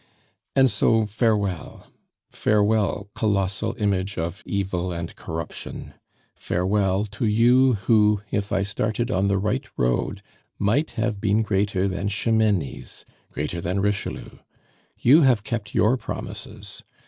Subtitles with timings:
[0.55, 1.85] "And so, farewell.
[2.31, 5.93] Farewell, colossal image of Evil and Corruption;
[6.33, 10.23] farewell to you who, if started on the right road,
[10.57, 14.39] might have been greater than Ximenes, greater than Richelieu!
[14.97, 16.81] You have kept your promises.